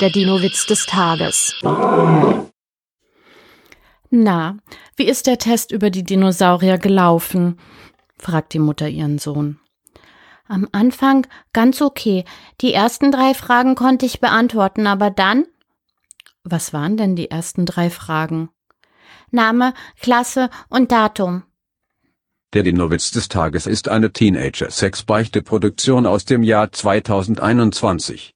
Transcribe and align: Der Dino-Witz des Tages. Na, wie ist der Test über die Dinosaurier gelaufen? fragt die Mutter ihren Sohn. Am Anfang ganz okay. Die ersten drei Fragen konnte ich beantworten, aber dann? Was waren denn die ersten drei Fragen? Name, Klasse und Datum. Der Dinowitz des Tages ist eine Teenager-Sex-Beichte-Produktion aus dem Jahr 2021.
Der 0.00 0.10
Dino-Witz 0.10 0.66
des 0.66 0.84
Tages. 0.84 1.54
Na, 4.10 4.58
wie 4.96 5.04
ist 5.04 5.26
der 5.26 5.38
Test 5.38 5.72
über 5.72 5.88
die 5.88 6.04
Dinosaurier 6.04 6.76
gelaufen? 6.76 7.58
fragt 8.18 8.52
die 8.52 8.58
Mutter 8.58 8.88
ihren 8.88 9.18
Sohn. 9.18 9.58
Am 10.48 10.68
Anfang 10.72 11.26
ganz 11.54 11.80
okay. 11.80 12.24
Die 12.60 12.74
ersten 12.74 13.10
drei 13.10 13.32
Fragen 13.32 13.74
konnte 13.74 14.04
ich 14.04 14.20
beantworten, 14.20 14.86
aber 14.86 15.08
dann? 15.08 15.46
Was 16.44 16.74
waren 16.74 16.98
denn 16.98 17.16
die 17.16 17.30
ersten 17.30 17.64
drei 17.64 17.88
Fragen? 17.88 18.50
Name, 19.30 19.72
Klasse 19.98 20.50
und 20.68 20.92
Datum. 20.92 21.44
Der 22.52 22.62
Dinowitz 22.62 23.12
des 23.12 23.28
Tages 23.28 23.66
ist 23.66 23.88
eine 23.88 24.12
Teenager-Sex-Beichte-Produktion 24.12 26.04
aus 26.04 26.26
dem 26.26 26.42
Jahr 26.42 26.70
2021. 26.70 28.34